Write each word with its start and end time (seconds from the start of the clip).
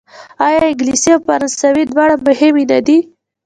آیا 0.45 0.61
انګلیسي 0.69 1.09
او 1.15 1.19
فرانسوي 1.27 1.83
دواړه 1.91 2.15
مهمې 2.27 2.63
نه 2.71 2.79
دي؟ 2.85 2.97